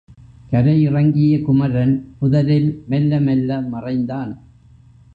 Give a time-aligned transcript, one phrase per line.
[0.51, 4.33] கரையிறங்கிய குமரன் புதரில் மெல்ல மெல்ல மறைந்தான்.